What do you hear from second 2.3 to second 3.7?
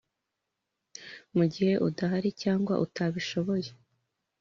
cyangwa atabishoboye